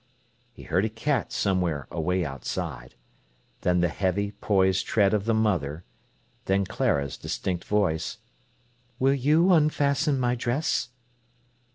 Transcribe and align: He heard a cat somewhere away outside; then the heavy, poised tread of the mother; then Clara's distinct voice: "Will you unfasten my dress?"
He 0.51 0.63
heard 0.63 0.83
a 0.83 0.89
cat 0.89 1.31
somewhere 1.31 1.87
away 1.91 2.25
outside; 2.25 2.95
then 3.61 3.81
the 3.81 3.87
heavy, 3.89 4.31
poised 4.31 4.83
tread 4.87 5.13
of 5.13 5.25
the 5.25 5.33
mother; 5.35 5.83
then 6.45 6.65
Clara's 6.65 7.17
distinct 7.19 7.65
voice: 7.65 8.17
"Will 8.97 9.13
you 9.13 9.53
unfasten 9.53 10.19
my 10.19 10.33
dress?" 10.33 10.89